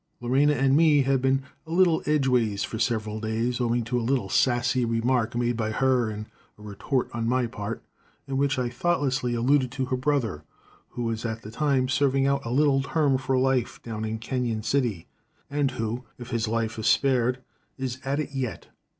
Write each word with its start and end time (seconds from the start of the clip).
]"Lorena 0.19 0.53
and 0.53 0.75
me 0.75 1.03
had 1.03 1.21
been 1.21 1.43
a 1.67 1.71
little 1.71 2.01
edgeways 2.07 2.63
for 2.63 2.79
several 2.79 3.19
days, 3.19 3.61
owing 3.61 3.83
to 3.83 3.99
a 3.99 4.01
little 4.01 4.29
sassy 4.29 4.83
remark 4.83 5.35
made 5.35 5.55
by 5.55 5.69
her 5.69 6.09
and 6.09 6.25
a 6.57 6.63
retort 6.63 7.07
on 7.13 7.29
my 7.29 7.45
part 7.45 7.83
in 8.27 8.35
which 8.35 8.57
I 8.57 8.67
thoughtlessly 8.67 9.35
alluded 9.35 9.69
to 9.73 9.85
her 9.85 9.95
brother, 9.95 10.43
who 10.89 11.03
was 11.03 11.23
at 11.23 11.43
that 11.43 11.53
time 11.53 11.87
serving 11.87 12.25
out 12.25 12.43
a 12.43 12.49
little 12.49 12.81
term 12.81 13.19
for 13.19 13.37
life 13.37 13.79
down 13.83 14.03
at 14.05 14.21
Canyon 14.21 14.63
City, 14.63 15.05
and 15.51 15.69
who, 15.69 16.03
if 16.17 16.31
his 16.31 16.47
life 16.47 16.79
is 16.79 16.87
spared, 16.87 17.43
is 17.77 17.99
at 18.03 18.19
it 18.19 18.31
yet. 18.31 18.69